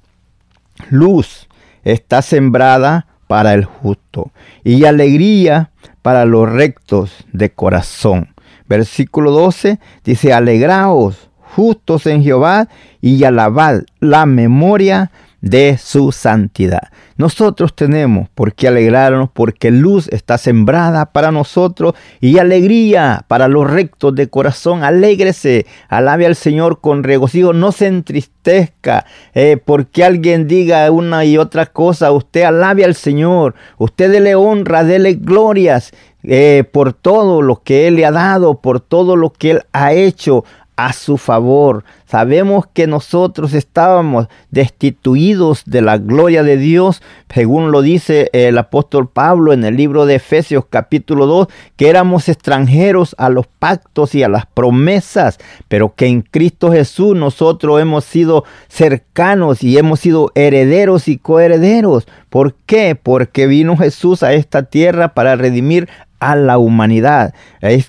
luz 0.89 1.47
está 1.83 2.21
sembrada 2.21 3.07
para 3.27 3.53
el 3.53 3.65
justo 3.65 4.31
y 4.63 4.85
alegría 4.85 5.71
para 6.01 6.25
los 6.25 6.49
rectos 6.49 7.25
de 7.31 7.51
corazón. 7.51 8.34
Versículo 8.67 9.31
12 9.31 9.79
dice, 10.03 10.33
alegraos 10.33 11.29
justos 11.55 12.05
en 12.05 12.23
Jehová 12.23 12.67
y 13.01 13.23
alabad 13.23 13.83
la 13.99 14.25
memoria 14.25 15.11
de 15.45 15.77
su 15.77 16.11
santidad. 16.11 16.89
Nosotros 17.17 17.75
tenemos 17.75 18.27
por 18.29 18.53
qué 18.55 18.67
alegrarnos 18.67 19.29
porque 19.31 19.69
luz 19.69 20.09
está 20.09 20.39
sembrada 20.39 21.05
para 21.13 21.31
nosotros 21.31 21.93
y 22.19 22.39
alegría 22.39 23.23
para 23.27 23.47
los 23.47 23.69
rectos 23.69 24.15
de 24.15 24.27
corazón. 24.27 24.83
Alégrese, 24.83 25.67
alabe 25.87 26.25
al 26.25 26.35
Señor 26.35 26.81
con 26.81 27.03
regocijo, 27.03 27.53
no 27.53 27.71
se 27.71 27.87
entristezca 27.87 29.05
eh, 29.35 29.57
porque 29.63 30.03
alguien 30.03 30.47
diga 30.47 30.89
una 30.89 31.25
y 31.25 31.37
otra 31.37 31.67
cosa. 31.67 32.11
Usted 32.11 32.41
alabe 32.41 32.83
al 32.83 32.95
Señor, 32.95 33.53
usted 33.77 34.11
dele 34.11 34.33
honra, 34.33 34.83
dele 34.83 35.13
glorias. 35.13 35.91
Eh, 36.27 36.63
por 36.71 36.93
todo 36.93 37.41
lo 37.41 37.61
que 37.63 37.87
Él 37.87 37.95
le 37.95 38.05
ha 38.05 38.11
dado, 38.11 38.59
por 38.61 38.79
todo 38.79 39.15
lo 39.15 39.31
que 39.31 39.51
Él 39.51 39.61
ha 39.73 39.93
hecho 39.93 40.43
a 40.75 40.93
su 40.93 41.17
favor. 41.17 41.83
Sabemos 42.05 42.65
que 42.71 42.85
nosotros 42.85 43.53
estábamos 43.53 44.27
destituidos 44.51 45.63
de 45.65 45.81
la 45.81 45.97
gloria 45.97 46.43
de 46.43 46.57
Dios, 46.57 47.01
según 47.33 47.71
lo 47.71 47.81
dice 47.81 48.29
el 48.33 48.57
apóstol 48.57 49.09
Pablo 49.09 49.53
en 49.53 49.63
el 49.63 49.75
libro 49.75 50.05
de 50.05 50.15
Efesios 50.15 50.65
capítulo 50.69 51.25
2, 51.25 51.47
que 51.75 51.89
éramos 51.89 52.29
extranjeros 52.29 53.15
a 53.17 53.29
los 53.29 53.47
pactos 53.47 54.15
y 54.15 54.23
a 54.23 54.29
las 54.29 54.45
promesas, 54.45 55.39
pero 55.67 55.95
que 55.95 56.07
en 56.07 56.21
Cristo 56.21 56.71
Jesús 56.71 57.15
nosotros 57.15 57.81
hemos 57.81 58.05
sido 58.05 58.43
cercanos 58.67 59.63
y 59.63 59.77
hemos 59.77 59.99
sido 59.99 60.31
herederos 60.35 61.07
y 61.07 61.17
coherederos. 61.17 62.07
¿Por 62.29 62.53
qué? 62.53 62.95
Porque 63.01 63.47
vino 63.47 63.77
Jesús 63.77 64.23
a 64.23 64.33
esta 64.33 64.63
tierra 64.63 65.13
para 65.13 65.35
redimir 65.35 65.89
a 66.19 66.35
la 66.35 66.57
humanidad. 66.57 67.33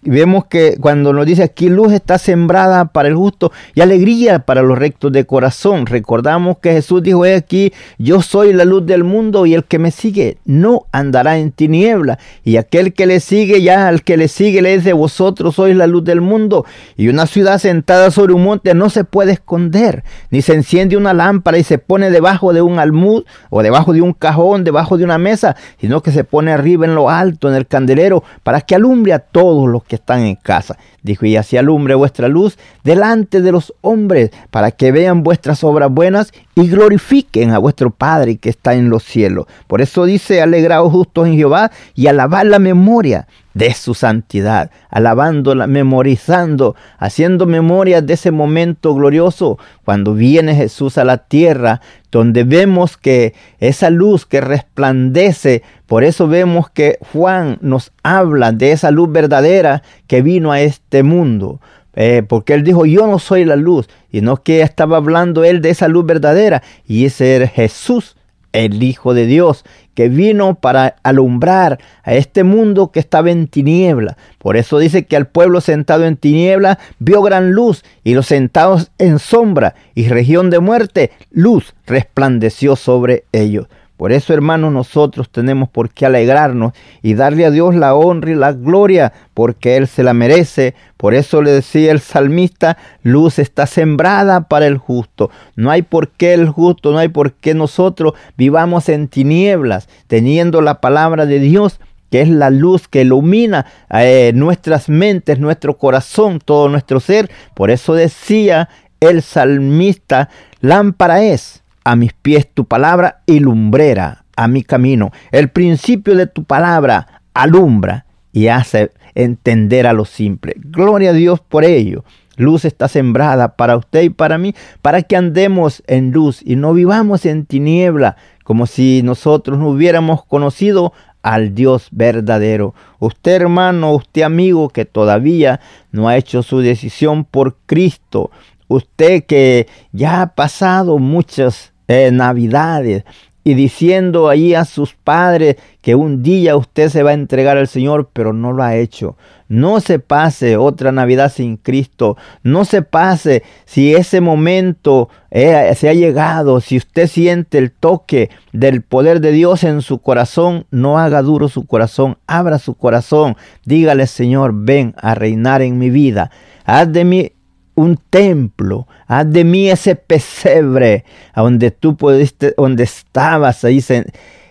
vemos 0.03 0.47
que 0.47 0.77
cuando 0.81 1.13
nos 1.13 1.27
dice 1.27 1.43
aquí 1.43 1.69
luz 1.69 1.93
está 1.93 2.19
sembrada 2.19 2.87
para 2.87 3.09
el 3.09 3.15
justo 3.15 3.53
y 3.75 3.81
alegría 3.81 4.41
para 4.41 4.63
los 4.63 4.79
rectos 4.79 5.13
de 5.13 5.25
corazón. 5.25 5.87
Recordamos 5.87 6.59
que 6.59 6.73
Jesús 6.73 7.03
dijo 7.03 7.25
aquí, 7.25 7.73
yo 7.99 8.23
soy 8.23 8.53
la 8.53 8.65
luz 8.65 8.85
del 8.87 9.05
mundo 9.05 9.47
y 9.47 9.55
el 9.55 9.65
que 9.65 9.79
me 9.79 9.91
sigue 9.91 10.39
no 10.45 10.87
andará 10.93 11.39
en 11.39 11.53
tiniebla. 11.53 12.19
Y 12.45 12.57
aquel 12.57 12.93
que 12.93 13.07
le 13.07 13.21
sigue, 13.21 13.63
ya 13.63 13.89
al 13.89 14.03
que 14.03 14.17
le 14.17 14.29
sigue 14.29 14.63
le 14.63 14.77
dice, 14.77 14.93
vosotros 14.93 15.55
sois 15.55 15.77
la 15.77 15.87
luz 15.87 16.05
del 16.05 16.21
mundo. 16.21 16.65
Y 16.97 17.09
una 17.09 17.27
ciudad 17.27 17.59
sentada 17.59 18.11
sobre 18.11 18.33
un 18.33 18.43
monte 18.43 18.75
no 18.75 18.91
se 18.91 19.05
puede 19.05 19.33
esconder, 19.33 20.05
ni 20.31 20.43
se 20.43 20.55
enciende 20.55 20.97
una 20.97 21.15
lámpara 21.15 21.59
y 21.59 21.65
se 21.65 21.79
pone 21.79 22.11
debajo 22.11 22.53
de 22.53 22.63
un 22.63 22.79
almud 22.79 23.25
o 23.51 23.63
debajo 23.63 23.93
de 23.93 24.03
un 24.03 24.13
cajón, 24.13 24.65
debajo 24.65 24.99
de 24.99 25.05
una 25.05 25.19
mesa, 25.19 25.57
sino 25.81 26.03
que 26.03 26.11
se 26.11 26.25
pone 26.25 26.53
arriba 26.53 26.87
en 26.87 26.95
lo 26.95 27.11
alto, 27.11 27.49
en 27.49 27.55
el 27.55 27.67
candelero 27.67 28.16
para 28.43 28.61
que 28.61 28.75
alumbre 28.75 29.13
a 29.13 29.19
todos 29.19 29.69
los 29.69 29.85
que 29.85 29.97
están 29.97 30.21
en 30.21 30.37
casa. 30.37 30.77
Dijo, 31.03 31.27
y 31.27 31.37
así 31.37 31.57
alumbre 31.57 31.95
vuestra 31.95 32.29
luz 32.29 32.59
delante 32.85 33.41
de 33.41 33.53
los 33.53 33.75
hombres, 33.81 34.31
para 34.51 34.71
que 34.71 34.93
vean 34.93 35.23
vuestras 35.23 35.63
obras 35.65 35.91
buenas 35.91 36.33
y 36.55 36.69
glorifiquen 36.69 37.53
a 37.53 37.59
vuestro 37.59 37.91
Padre 37.91 38.37
que 38.37 38.49
está 38.49 38.75
en 38.75 38.91
los 38.91 39.05
cielos. 39.05 39.47
Por 39.67 39.81
eso 39.81 40.05
dice, 40.05 40.43
alegraos 40.43 40.93
justos 40.93 41.27
en 41.27 41.37
Jehová 41.37 41.71
y 41.95 42.07
alabar 42.07 42.47
la 42.47 42.59
memoria 42.59 43.27
de 43.57 43.73
su 43.73 43.95
santidad, 43.95 44.71
alabándola, 44.91 45.67
memorizando, 45.67 46.77
haciendo 46.99 47.47
memoria 47.47 48.03
de 48.03 48.13
ese 48.13 48.31
momento 48.31 48.95
glorioso 48.95 49.59
cuando 49.83 50.13
viene 50.13 50.55
Jesús 50.55 50.99
a 50.99 51.07
la 51.07 51.17
tierra, 51.17 51.81
donde 52.13 52.45
vemos 52.45 52.99
que 52.99 53.33
esa 53.59 53.89
luz 53.89 54.27
que 54.27 54.43
resplandece, 54.43 55.63
por 55.87 56.05
eso 56.05 56.29
vemos 56.29 56.69
que 56.69 56.99
Juan 57.15 57.57
nos 57.63 57.93
habla 58.03 58.53
de 58.53 58.73
esa 58.73 58.91
luz 58.91 59.11
verdadera 59.11 59.83
que 60.07 60.21
vino 60.21 60.53
a 60.53 60.61
este 60.61 61.03
mundo. 61.03 61.63
Eh, 61.95 62.23
porque 62.29 62.53
él 62.53 62.63
dijo, 62.63 62.85
yo 62.85 63.07
no 63.07 63.19
soy 63.19 63.47
la 63.47 63.57
luz, 63.57 63.89
y 64.11 64.21
no 64.21 64.37
que 64.37 64.61
estaba 64.61 64.99
hablando 64.99 65.45
él 65.45 65.63
de 65.63 65.71
esa 65.71 65.89
luz 65.89 66.05
verdadera, 66.05 66.63
y 66.87 67.07
ese 67.07 67.37
era 67.37 67.49
Jesús 67.49 68.16
el 68.65 68.83
Hijo 68.83 69.15
de 69.15 69.27
Dios, 69.27 69.65
que 69.95 70.09
vino 70.09 70.57
para 70.57 70.97
alumbrar 71.03 71.79
a 72.03 72.15
este 72.15 72.45
mundo 72.45 72.93
que 72.93 73.01
estaba 73.01 73.31
en 73.31 73.49
tiniebla. 73.49 74.17
Por 74.39 74.57
eso 74.57 74.79
dice 74.79 75.07
que 75.07 75.17
al 75.17 75.27
pueblo 75.27 75.61
sentado 75.61 76.05
en 76.05 76.17
tiniebla 76.17 76.79
vio 76.99 77.23
gran 77.23 77.53
luz 77.53 77.85
y 78.05 78.15
los 78.15 78.27
sentados 78.27 78.91
en 78.99 79.19
sombra 79.19 79.75
y 79.95 80.09
región 80.09 80.51
de 80.51 80.61
muerte, 80.61 81.11
luz 81.31 81.75
resplandeció 81.87 82.77
sobre 82.77 83.25
ellos. 83.33 83.67
Por 83.97 84.13
eso, 84.13 84.35
hermanos, 84.35 84.73
nosotros 84.73 85.31
tenemos 85.31 85.71
por 85.71 85.89
qué 85.91 86.05
alegrarnos 86.05 86.73
y 87.03 87.15
darle 87.15 87.47
a 87.47 87.51
Dios 87.51 87.75
la 87.75 87.95
honra 87.95 88.31
y 88.31 88.35
la 88.35 88.53
gloria, 88.53 89.13
porque 89.33 89.77
Él 89.77 89.87
se 89.87 90.03
la 90.03 90.13
merece. 90.13 90.75
Por 90.99 91.15
eso 91.15 91.41
le 91.41 91.51
decía 91.51 91.93
el 91.93 92.01
salmista, 92.01 92.77
luz 93.03 93.39
está 93.39 93.67
sembrada 93.67 94.49
para 94.49 94.67
el 94.67 94.77
justo. 94.77 95.31
No 95.55 95.71
hay 95.71 95.81
por 95.81 96.11
qué 96.11 96.35
el 96.35 96.49
justo, 96.49 96.93
no 96.93 96.99
hay 96.99 97.09
por 97.09 97.33
qué 97.33 97.55
nosotros 97.55 98.13
vivamos 98.37 98.91
en 98.91 99.09
tinieblas, 99.09 99.89
teniendo 100.09 100.61
la 100.61 100.81
palabra 100.81 101.25
de 101.25 101.39
Dios 101.39 101.81
que 102.11 102.21
es 102.21 102.29
la 102.29 102.51
luz 102.51 102.87
que 102.87 103.01
ilumina 103.01 103.67
eh, 103.91 104.31
nuestras 104.33 104.89
mentes, 104.89 105.41
nuestro 105.41 105.77
corazón, 105.77 106.39
todo 106.39 106.69
nuestro 106.69 107.01
ser. 107.01 107.29
Por 107.53 107.71
eso 107.71 107.95
decía 107.95 108.69
el 109.01 109.23
salmista, 109.23 110.29
lámpara 110.61 111.25
es 111.25 111.65
a 111.87 111.95
mis 111.95 112.13
pies 112.15 112.49
tu 112.53 112.65
palabra 112.65 113.23
y 113.27 113.39
lumbrera 113.39 114.25
a 114.35 114.49
mi 114.49 114.65
camino. 114.65 115.13
El 115.31 115.51
principio 115.51 116.17
de 116.17 116.27
tu 116.27 116.43
palabra 116.43 117.23
alumbra 117.33 118.07
y 118.33 118.49
hace 118.49 118.91
entender 119.15 119.87
a 119.87 119.93
lo 119.93 120.05
simple. 120.05 120.55
Gloria 120.57 121.11
a 121.11 121.13
Dios 121.13 121.39
por 121.39 121.65
ello. 121.65 122.05
Luz 122.37 122.65
está 122.65 122.89
sembrada 122.89 123.55
para 123.55 123.77
usted 123.77 124.03
y 124.03 124.11
para 124.11 124.37
mí, 124.37 124.53
para 124.83 125.03
que 125.03 125.15
andemos 125.15 125.85
en 125.87 126.11
luz 126.11 126.43
y 126.45 126.57
no 126.57 126.75
vivamos 126.75 127.25
en 127.25 127.47
tiniebla, 127.47 128.17
como 128.43 128.67
si 128.67 129.03
nosotros 129.05 129.57
no 129.57 129.69
hubiéramos 129.69 130.25
conocido 130.25 130.93
al 131.23 131.55
Dios 131.55 131.87
verdadero. 131.93 132.75
Usted 132.99 133.43
hermano, 133.43 133.95
usted 133.95 134.23
amigo 134.23 134.71
que 134.71 134.87
todavía 134.87 135.61
no 135.93 136.09
ha 136.09 136.17
hecho 136.17 136.43
su 136.43 136.59
decisión 136.59 137.25
por 137.25 137.59
Cristo, 137.65 138.33
usted 138.67 139.25
que 139.25 139.69
ya 139.93 140.23
ha 140.23 140.35
pasado 140.35 140.99
muchas 140.99 141.76
eh, 141.89 142.11
navidades 142.13 143.05
y 143.47 143.55
diciendo 143.55 144.29
ahí 144.29 144.55
a 144.55 144.65
sus 144.65 144.95
padres 144.95 145.55
que 145.81 145.95
un 145.95 146.25
día 146.25 146.57
usted 146.57 146.89
se 146.89 147.05
va 147.05 147.11
a 147.11 147.15
entregar 147.15 147.57
al 147.57 147.69
Señor, 147.69 148.11
pero 148.13 148.33
no 148.33 148.53
lo 148.53 148.65
ha 148.65 148.75
hecho. 148.75 149.17
No 149.47 149.79
se 149.79 150.01
pase 150.01 150.57
otra 150.57 150.91
Navidad 150.91 151.33
sin 151.33 151.57
Cristo. 151.57 152.17
No 152.43 152.65
se 152.65 152.83
pase 152.83 153.45
si 153.65 153.95
ese 153.95 154.21
momento 154.21 155.11
eh, 155.31 155.73
se 155.77 155.89
ha 155.89 155.95
llegado, 155.95 156.61
si 156.61 156.77
usted 156.77 157.07
siente 157.07 157.59
el 157.59 157.71
toque 157.71 158.31
del 158.53 158.83
poder 158.83 159.21
de 159.21 159.31
Dios 159.31 159.63
en 159.63 159.81
su 159.81 160.01
corazón, 160.01 160.67
no 160.73 160.99
haga 160.99 161.23
duro 161.23 161.49
su 161.49 161.67
corazón, 161.67 162.19
abra 162.27 162.59
su 162.59 162.75
corazón, 162.75 163.37
dígale 163.65 164.09
Señor, 164.09 164.51
ven 164.57 164.93
a 164.97 165.15
reinar 165.15 165.63
en 165.63 165.79
mi 165.79 165.91
vida. 165.91 166.33
Haz 166.65 166.91
de 166.91 167.05
mí 167.05 167.31
un 167.77 167.99
templo, 168.11 168.89
haz 169.07 169.31
de 169.31 169.45
mí 169.45 169.71
ese 169.71 169.95
pesebre, 169.95 171.05
a 171.33 171.43
donde 171.43 171.71
tú 171.71 171.97
pudiste, 171.97 172.55
donde 172.57 172.85
estabas 172.85 173.65
ahí, 173.65 173.85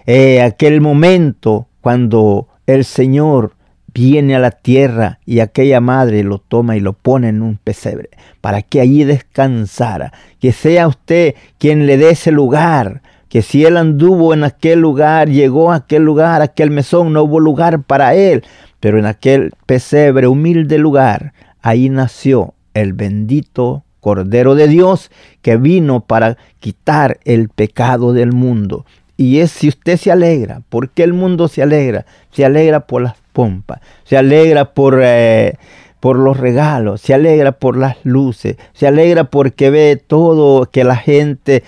eh, 0.05 0.41
aquel 0.41 0.79
momento 0.79 1.67
cuando 1.81 2.47
el 2.67 2.85
Señor 2.85 3.53
viene 3.93 4.35
a 4.35 4.39
la 4.39 4.51
tierra 4.51 5.19
y 5.25 5.39
aquella 5.39 5.81
madre 5.81 6.23
lo 6.23 6.37
toma 6.37 6.77
y 6.77 6.79
lo 6.79 6.93
pone 6.93 7.29
en 7.29 7.41
un 7.41 7.57
pesebre, 7.57 8.09
para 8.41 8.61
que 8.61 8.79
allí 8.79 9.03
descansara, 9.03 10.13
que 10.39 10.51
sea 10.51 10.87
usted 10.87 11.35
quien 11.57 11.87
le 11.87 11.97
dé 11.97 12.11
ese 12.11 12.31
lugar, 12.31 13.01
que 13.29 13.41
si 13.41 13.65
él 13.65 13.77
anduvo 13.77 14.33
en 14.33 14.43
aquel 14.43 14.79
lugar, 14.79 15.29
llegó 15.29 15.71
a 15.71 15.75
aquel 15.75 16.03
lugar, 16.03 16.41
aquel 16.41 16.71
mesón, 16.71 17.11
no 17.11 17.23
hubo 17.23 17.39
lugar 17.39 17.83
para 17.83 18.13
él, 18.13 18.43
pero 18.79 18.99
en 18.99 19.05
aquel 19.05 19.51
pesebre, 19.65 20.27
humilde 20.27 20.77
lugar, 20.77 21.33
ahí 21.61 21.89
nació 21.89 22.54
el 22.75 22.93
bendito 22.93 23.83
Cordero 23.99 24.53
de 24.53 24.67
Dios 24.67 25.09
que 25.41 25.57
vino 25.57 26.01
para 26.01 26.37
quitar 26.59 27.17
el 27.25 27.49
pecado 27.49 28.13
del 28.13 28.33
mundo. 28.33 28.85
Y 29.17 29.39
es 29.39 29.49
si 29.49 29.67
usted 29.67 29.97
se 29.97 30.11
alegra, 30.11 30.61
¿por 30.69 30.89
qué 30.89 31.01
el 31.01 31.13
mundo 31.13 31.47
se 31.47 31.63
alegra? 31.63 32.05
Se 32.31 32.45
alegra 32.45 32.81
por 32.81 33.01
las 33.01 33.15
pompas, 33.33 33.79
se 34.03 34.15
alegra 34.15 34.73
por, 34.73 34.99
eh, 35.01 35.55
por 35.99 36.19
los 36.19 36.37
regalos, 36.37 37.01
se 37.01 37.15
alegra 37.15 37.53
por 37.53 37.77
las 37.77 37.97
luces, 38.03 38.57
se 38.73 38.85
alegra 38.85 39.23
porque 39.23 39.71
ve 39.71 39.99
todo 40.05 40.69
que 40.69 40.83
la 40.83 40.97
gente, 40.97 41.63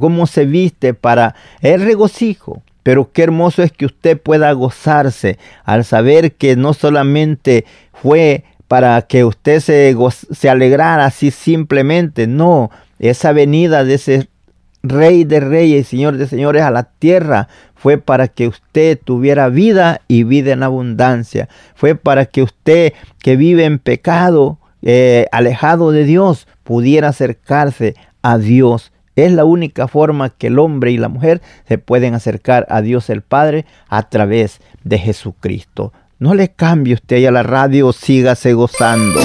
cómo 0.00 0.26
se 0.26 0.46
viste 0.46 0.94
para 0.94 1.34
el 1.60 1.82
regocijo. 1.82 2.62
Pero 2.82 3.10
qué 3.12 3.24
hermoso 3.24 3.62
es 3.62 3.72
que 3.72 3.84
usted 3.84 4.18
pueda 4.18 4.52
gozarse 4.52 5.38
al 5.64 5.84
saber 5.84 6.32
que 6.32 6.56
no 6.56 6.72
solamente 6.72 7.64
fue 7.92 8.44
para 8.68 9.02
que 9.02 9.24
usted 9.24 9.60
se, 9.60 10.48
alegrara 10.48 11.06
así 11.06 11.30
simplemente. 11.30 12.26
No, 12.26 12.70
esa 12.98 13.32
venida 13.32 13.84
de 13.84 13.94
ese 13.94 14.28
Rey 14.82 15.24
de 15.24 15.40
Reyes 15.40 15.88
y 15.88 15.96
Señor 15.96 16.16
de 16.16 16.26
Señores 16.26 16.62
a 16.62 16.70
la 16.70 16.84
tierra 16.84 17.48
fue 17.74 17.98
para 17.98 18.28
que 18.28 18.48
usted 18.48 18.98
tuviera 19.02 19.48
vida 19.48 20.00
y 20.08 20.24
vida 20.24 20.52
en 20.52 20.62
abundancia. 20.62 21.48
Fue 21.74 21.94
para 21.94 22.26
que 22.26 22.42
usted 22.42 22.92
que 23.20 23.36
vive 23.36 23.64
en 23.64 23.78
pecado, 23.78 24.58
eh, 24.82 25.26
alejado 25.32 25.92
de 25.92 26.04
Dios, 26.04 26.46
pudiera 26.64 27.08
acercarse 27.08 27.94
a 28.22 28.38
Dios. 28.38 28.92
Es 29.14 29.32
la 29.32 29.44
única 29.44 29.88
forma 29.88 30.30
que 30.30 30.48
el 30.48 30.58
hombre 30.58 30.90
y 30.90 30.98
la 30.98 31.08
mujer 31.08 31.40
se 31.66 31.78
pueden 31.78 32.14
acercar 32.14 32.66
a 32.68 32.82
Dios 32.82 33.08
el 33.08 33.22
Padre 33.22 33.64
a 33.88 34.08
través 34.08 34.60
de 34.84 34.98
Jesucristo. 34.98 35.92
No 36.18 36.34
le 36.34 36.48
cambie 36.48 36.94
usted 36.94 37.26
a 37.26 37.30
la 37.30 37.42
radio, 37.42 37.92
sígase 37.92 38.54
gozando. 38.54 39.20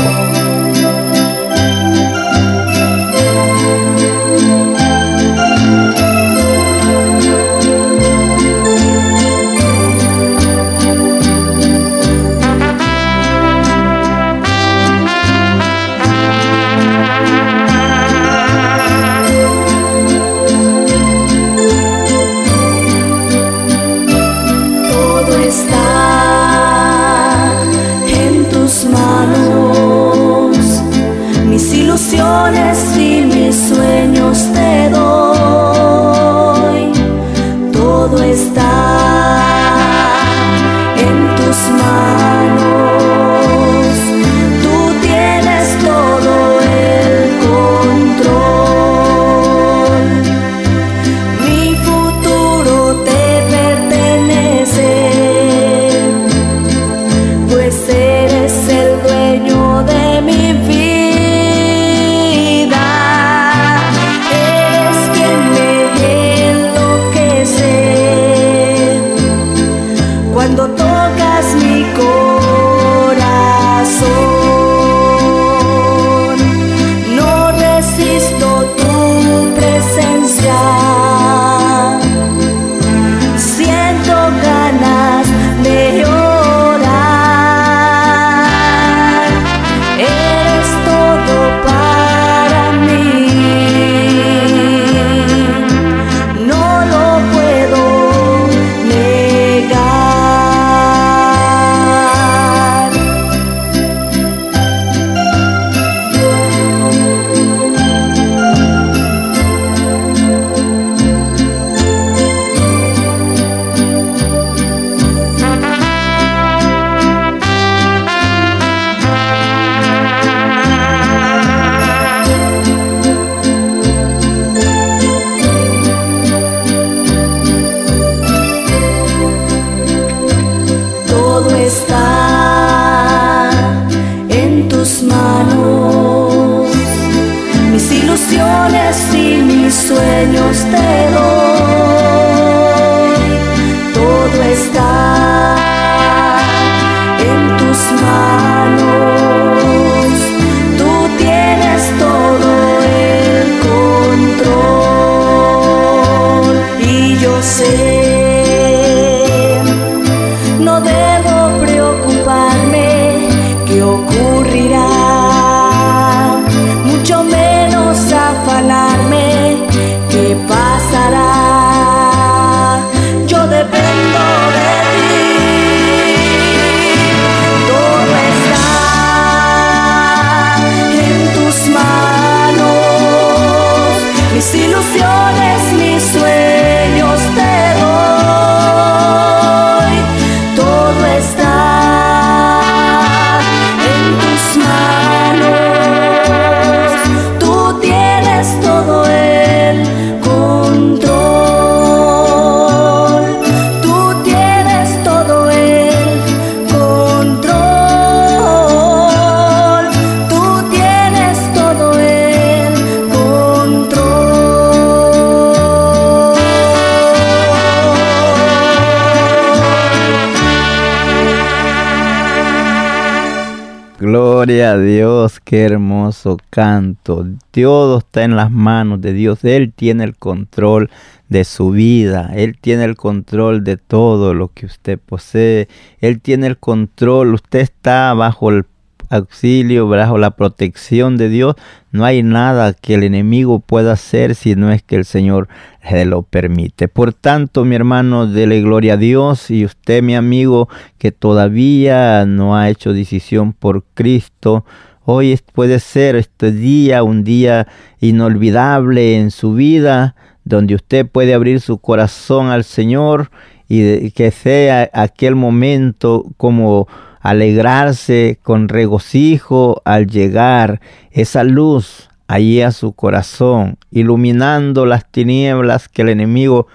A 224.60 224.78
Dios, 224.78 225.40
qué 225.40 225.62
hermoso 225.62 226.38
canto. 226.50 227.26
Todo 227.52 228.00
está 228.00 228.26
en 228.26 228.36
las 228.36 228.52
manos 228.52 229.00
de 229.00 229.14
Dios. 229.14 229.46
Él 229.46 229.72
tiene 229.74 230.04
el 230.04 230.18
control 230.18 230.90
de 231.30 231.46
su 231.46 231.72
vida. 231.72 232.32
Él 232.36 232.58
tiene 232.60 232.84
el 232.84 232.98
control 232.98 233.64
de 233.64 233.78
todo 233.78 234.34
lo 234.34 234.50
que 234.50 234.66
usted 234.66 235.00
posee. 235.00 235.70
Él 236.02 236.20
tiene 236.20 236.48
el 236.48 236.58
control. 236.58 237.34
Usted 237.34 237.60
está 237.60 238.14
bajo 238.14 238.50
el 238.50 238.66
auxilio, 239.12 239.88
bajo 239.88 240.18
la 240.18 240.32
protección 240.32 241.18
de 241.18 241.30
Dios, 241.30 241.56
no 241.92 242.06
hay 242.06 242.24
nada 242.24 242.74
que 242.74 242.96
el 242.96 243.04
enemigo 243.04 243.60
pueda 243.60 243.92
hacer 243.92 244.34
si 244.36 244.56
no 244.56 244.72
es 244.72 244.82
que 244.82 244.96
el 244.96 245.06
Señor 245.06 245.50
se 245.88 246.06
lo 246.06 246.24
permite. 246.24 246.88
Por 246.88 247.14
tanto, 247.14 247.66
mi 247.66 247.76
hermano, 247.76 248.26
dele 248.26 248.62
gloria 248.62 248.94
a 248.94 248.98
Dios 248.98 249.52
y 249.52 249.66
usted, 249.66 250.02
mi 250.02 250.16
amigo, 250.16 250.70
que 250.98 251.12
todavía 251.12 252.26
no 252.26 252.56
ha 252.56 252.70
hecho 252.70 252.94
decisión 252.94 253.52
por 253.52 253.84
Cristo, 253.94 254.66
hoy 255.04 255.38
puede 255.54 255.80
ser 255.80 256.16
este 256.16 256.54
día 256.54 257.04
un 257.04 257.26
día 257.26 257.68
inolvidable 258.00 259.18
en 259.18 259.30
su 259.30 259.54
vida, 259.54 260.16
donde 260.46 260.76
usted 260.76 261.06
puede 261.06 261.34
abrir 261.34 261.60
su 261.60 261.80
corazón 261.80 262.48
al 262.48 262.64
Señor 262.64 263.30
y 263.68 264.12
que 264.12 264.32
sea 264.32 264.90
aquel 264.94 265.36
momento 265.36 266.26
como 266.36 266.88
alegrarse 267.22 268.40
con 268.44 268.68
regocijo 268.68 269.82
al 269.86 270.08
llegar 270.08 270.82
esa 271.12 271.44
luz 271.44 272.10
allí 272.28 272.62
a 272.62 272.72
su 272.72 272.94
corazón, 272.94 273.78
iluminando 273.92 274.86
las 274.86 275.10
tinieblas 275.10 275.88
que 275.88 276.02
el 276.02 276.10
enemigo 276.10 276.68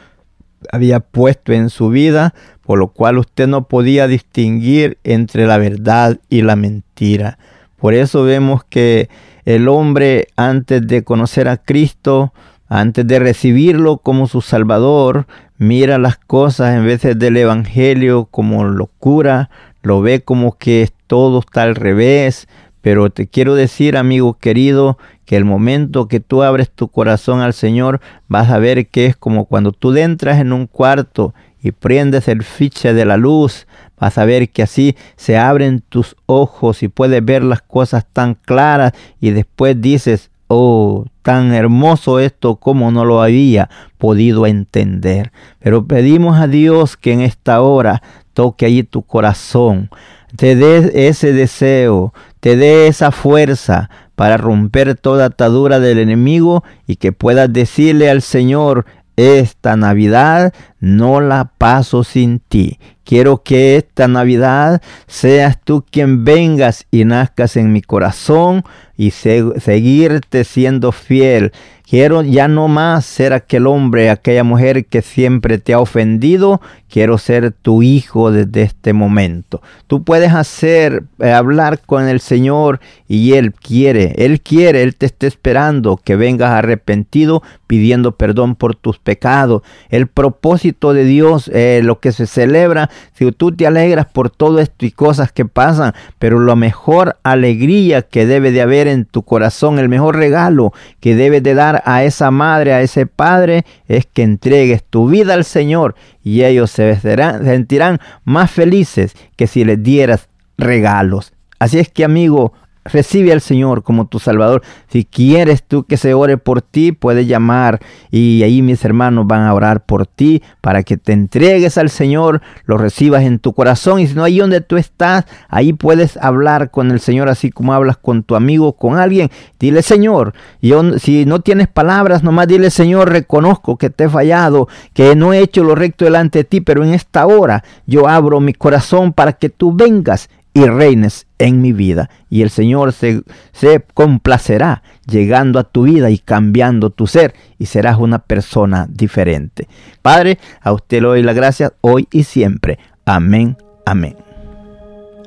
había 0.73 1.01
puesto 1.01 1.53
en 1.53 1.71
su 1.71 1.89
vida, 1.91 2.35
por 2.63 2.79
lo 2.79 2.89
cual 2.89 3.19
usted 3.19 3.47
no 3.47 3.69
podía 3.69 4.07
distinguir 4.07 4.99
entre 5.05 5.47
la 5.47 5.59
verdad 5.59 6.19
y 6.29 6.43
la 6.43 6.57
mentira. 6.57 7.39
Por 7.77 7.95
eso 7.95 8.23
vemos 8.23 8.65
que 8.65 9.09
el 9.45 9.69
hombre 9.69 10.29
antes 10.37 10.87
de 10.87 11.05
conocer 11.05 11.49
a 11.49 11.57
Cristo, 11.57 12.33
antes 12.69 13.07
de 13.07 13.19
recibirlo 13.19 13.99
como 13.99 14.27
su 14.27 14.41
Salvador, 14.41 15.27
mira 15.57 15.99
las 15.99 16.17
cosas 16.17 16.75
en 16.75 16.85
vez 16.85 17.03
del 17.03 17.37
Evangelio 17.37 18.27
como 18.31 18.65
locura, 18.65 19.51
lo 19.83 20.01
ve 20.03 20.23
como 20.23 20.57
que 20.57 20.89
todo 21.07 21.41
está 21.41 21.63
al 21.63 21.75
revés, 21.75 22.49
pero 22.81 23.11
te 23.11 23.27
quiero 23.27 23.55
decir, 23.55 23.97
amigo 23.97 24.35
querido, 24.35 24.99
que 25.25 25.37
el 25.37 25.45
momento 25.45 26.07
que 26.09 26.21
tú 26.21 26.43
abres 26.43 26.71
tu 26.71 26.89
corazón 26.89 27.41
al 27.41 27.53
Señor, 27.53 28.01
vas 28.29 28.51
a 28.51 28.59
ver 28.59 28.87
que 28.87 29.07
es 29.07 29.17
como 29.17 29.47
cuando 29.47 29.73
tú 29.73 29.95
entras 29.97 30.39
en 30.41 30.53
un 30.53 30.67
cuarto 30.67 31.35
y 31.61 31.73
prendes 31.73 32.29
el 32.29 32.45
fiche 32.45 32.95
de 32.95 33.05
la 33.05 33.17
luz, 33.17 33.67
vas 33.99 34.19
a 34.19 34.25
ver 34.25 34.51
que 34.51 34.63
así 34.63 34.97
se 35.17 35.37
abren 35.37 35.83
tus 35.89 36.15
ojos 36.27 36.83
y 36.85 36.89
puedes 36.89 37.25
ver 37.25 37.43
las 37.43 37.61
cosas 37.61 38.07
tan 38.13 38.35
claras 38.35 38.93
y 39.21 39.31
después 39.31 39.81
dices, 39.81 40.31
oh, 40.47 41.07
tan 41.23 41.53
hermoso 41.53 42.21
esto 42.21 42.55
como 42.55 42.93
no 42.93 43.05
lo 43.05 43.21
había 43.21 43.69
podido 43.99 44.47
entender. 44.47 45.33
Pero 45.59 45.87
pedimos 45.87 46.39
a 46.39 46.47
Dios 46.47 46.97
que 46.97 47.13
en 47.13 47.21
esta 47.21 47.61
hora 47.63 48.01
toque 48.37 48.67
allí 48.67 48.83
tu 48.83 49.01
corazón, 49.01 49.89
te 50.37 50.57
dé 50.57 51.09
ese 51.09 51.33
deseo, 51.33 52.13
te 52.41 52.55
dé 52.55 52.87
esa 52.87 53.11
fuerza 53.11 53.89
para 54.15 54.37
romper 54.37 54.95
toda 54.95 55.25
atadura 55.25 55.81
del 55.81 55.99
enemigo 55.99 56.63
y 56.87 56.97
que 56.97 57.13
puedas 57.13 57.51
decirle 57.51 58.11
al 58.11 58.21
Señor, 58.21 58.85
esta 59.17 59.75
Navidad 59.77 60.53
no 60.81 61.21
la 61.21 61.53
paso 61.59 62.05
sin 62.05 62.39
ti. 62.41 62.79
Quiero 63.05 63.43
que 63.43 63.77
esta 63.77 64.09
Navidad 64.09 64.83
seas 65.07 65.61
tú 65.63 65.85
quien 65.89 66.25
vengas 66.25 66.87
y 66.91 67.05
nazcas 67.05 67.57
en 67.57 67.73
mi 67.73 67.81
corazón 67.81 68.65
y 68.97 69.11
seguirte 69.13 70.45
siendo 70.45 70.91
fiel 70.91 71.53
Quiero 71.89 72.23
ya 72.23 72.49
no 72.49 72.67
más 72.67 73.07
ser 73.07 73.33
aquel 73.33 73.69
hombre, 73.69 74.11
aquella 74.11 74.43
mujer 74.43 74.87
que 74.87 75.03
siempre 75.03 75.59
te 75.59 75.73
ha 75.73 75.79
ofendido. 75.79 76.61
Quiero 76.89 77.17
ser 77.17 77.53
tu 77.53 77.81
hijo 77.81 78.33
desde 78.33 78.63
este 78.63 78.93
momento. 78.93 79.63
Tú 79.87 80.03
puedes 80.03 80.33
hacer, 80.33 81.05
eh, 81.21 81.31
hablar 81.31 81.79
con 81.79 82.09
el 82.09 82.19
Señor 82.19 82.81
y 83.07 83.35
Él 83.35 83.53
quiere, 83.53 84.15
Él 84.17 84.41
quiere, 84.41 84.83
Él 84.83 84.97
te 84.97 85.07
está 85.07 85.29
esperando 85.29 85.97
que 85.97 86.17
vengas 86.17 86.51
arrepentido 86.51 87.41
pidiendo 87.69 88.17
perdón 88.17 88.57
por 88.57 88.75
tus 88.75 88.99
pecados. 88.99 89.63
El 89.89 90.09
propósito 90.09 90.66
de 90.73 91.05
Dios, 91.05 91.51
eh, 91.53 91.81
lo 91.83 92.01
que 92.01 92.13
se 92.13 92.27
celebra, 92.27 92.91
si 93.15 93.31
tú 93.33 93.53
te 93.53 93.67
alegras 93.67 94.07
por 94.07 94.31
todo 94.31 94.59
esto 94.59 94.87
y 94.87 94.91
cosas 94.91 95.33
que 95.33 95.45
pasan, 95.45 95.93
pero 96.19 96.41
la 96.41 96.57
mejor 96.57 97.17
alegría 97.23 98.03
que 98.03 98.27
debe 98.27 98.53
de 98.53 98.63
haber 98.63 98.89
en 98.89 99.05
tu 99.05 99.23
corazón, 99.23 99.79
el 99.79 99.89
mejor 99.89 100.17
regalo 100.17 100.73
que 101.01 101.15
debe 101.15 101.41
de 101.41 101.55
dar 101.55 101.83
a 101.87 102.05
esa 102.05 102.31
madre, 102.31 102.73
a 102.73 102.83
ese 102.83 103.07
padre, 103.07 103.65
es 103.89 104.07
que 104.07 104.23
entregues 104.23 104.85
tu 104.85 105.09
vida 105.09 105.35
al 105.35 105.45
Señor 105.45 105.95
y 106.23 106.45
ellos 106.45 106.71
se 106.71 106.99
sentirán 106.99 108.01
más 108.25 108.51
felices 108.51 109.15
que 109.37 109.47
si 109.47 109.65
les 109.65 109.83
dieras 109.83 110.29
regalos. 110.59 111.33
Así 111.59 111.79
es 111.79 111.89
que 111.89 112.05
amigo, 112.05 112.53
Recibe 112.93 113.33
al 113.33 113.41
Señor 113.41 113.83
como 113.83 114.07
tu 114.07 114.19
Salvador. 114.19 114.63
Si 114.89 115.05
quieres 115.05 115.63
tú 115.63 115.85
que 115.85 115.97
se 115.97 116.15
ore 116.15 116.39
por 116.39 116.63
ti, 116.63 116.93
puedes 116.93 117.27
llamar 117.27 117.81
y 118.11 118.43
ahí 118.43 118.63
mis 118.63 118.85
hermanos 118.85 119.27
van 119.27 119.43
a 119.43 119.55
orar 119.55 119.85
por 119.85 120.07
ti 120.07 120.43
para 120.61 120.83
que 120.83 120.97
te 120.97 121.13
entregues 121.13 121.79
al 121.79 121.91
Señor, 121.91 122.43
lo 122.65 122.79
recibas 122.79 123.23
en 123.23 123.39
tu 123.39 123.53
corazón 123.53 124.01
y 124.01 124.07
si 124.07 124.15
no 124.15 124.25
ahí 124.25 124.39
donde 124.39 124.61
tú 124.61 124.77
estás, 124.77 125.25
ahí 125.49 125.73
puedes 125.73 126.17
hablar 126.17 126.71
con 126.71 126.91
el 126.91 127.01
Señor 127.01 127.29
así 127.29 127.51
como 127.51 127.73
hablas 127.73 127.97
con 127.97 128.23
tu 128.23 128.37
amigo, 128.37 128.73
con 128.73 128.99
alguien. 128.99 129.31
Dile 129.59 129.83
Señor, 129.83 130.35
yo, 130.61 130.99
si 130.99 131.27
no 131.27 131.41
tienes 131.41 131.69
palabras, 131.69 132.23
nomás 132.23 132.49
dile 132.49 132.71
Señor, 132.71 133.11
reconozco 133.11 133.77
que 133.77 133.91
te 133.91 134.05
he 134.05 134.09
fallado, 134.09 134.69
que 134.93 135.15
no 135.17 135.33
he 135.33 135.41
hecho 135.41 135.65
lo 135.65 135.75
recto 135.75 136.05
delante 136.05 136.41
de 136.41 136.45
ti, 136.45 136.61
pero 136.61 136.85
en 136.85 136.95
esta 136.95 137.27
hora 137.27 137.65
yo 137.87 138.09
abro 138.09 138.41
mi 138.41 138.53
corazón 138.53 139.13
para 139.13 139.33
que 139.33 139.49
tú 139.49 139.73
vengas 139.75 140.29
y 140.57 140.65
reines 140.65 141.29
en 141.39 141.61
mi 141.61 141.75
vida. 141.75 142.09
Y 142.31 142.41
el 142.41 142.49
Señor 142.49 142.95
se, 142.95 143.21
se, 143.53 143.85
complacerá 143.93 144.83
llegando 145.07 145.59
a 145.59 145.65
tu 145.65 145.83
vida 145.83 146.09
y 146.09 146.17
cambiando 146.17 146.89
tu 146.89 147.07
ser 147.07 147.35
y 147.59 147.67
serás 147.67 147.99
una 147.99 148.21
persona 148.21 148.87
diferente. 148.89 149.69
Padre, 150.01 150.39
a 150.63 150.73
usted 150.73 151.03
le 151.03 151.09
doy 151.09 151.23
la 151.23 151.35
gracia 151.35 151.75
hoy 151.83 152.09
y 152.11 152.25
siempre. 152.25 152.79
Amén, 153.05 153.59
amén. 153.85 154.17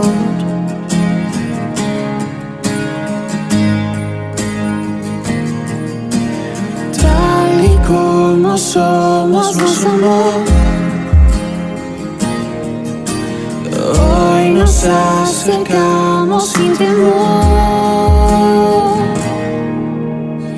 Somos, 8.57 9.55
nos 9.55 9.85
amó. 9.85 10.43
Hoy 13.99 14.49
nos 14.51 14.83
acercamos 14.85 16.49
sin 16.49 16.75
temor. 16.77 17.11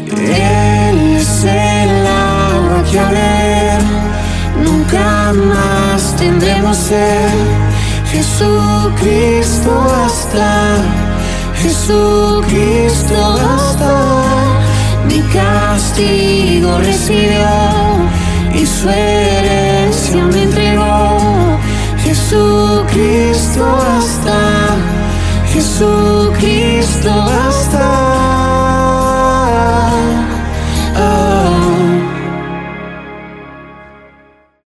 Él 0.09 1.17
es 1.17 1.43
el 1.43 2.07
agua 2.07 2.83
que 2.89 2.99
nunca 4.63 5.33
más 5.33 6.15
tendremos 6.15 6.77
ser. 6.77 7.31
Jesucristo 8.11 9.71
hasta, 10.05 10.77
Jesucristo 11.61 13.15
hasta 13.55 14.22
castigo 15.33 16.77
recibió 16.79 17.47
y 18.53 18.65
su 18.65 18.89
herencia 18.89 20.25
me 20.25 20.43
entregó. 20.43 21.59
Jesucristo 22.03 23.65
hasta, 23.97 24.77
Jesucristo 25.51 27.11
hasta. 27.11 28.22